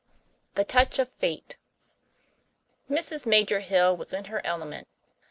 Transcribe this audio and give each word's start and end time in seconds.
The 0.55 0.63
Touch 0.63 0.97
of 0.97 1.09
Fate 1.09 1.57
Mrs. 2.89 3.27
Major 3.27 3.59
Hill 3.59 3.95
was 3.95 4.13
in 4.13 4.25
her 4.25 4.43
element. 4.43 4.87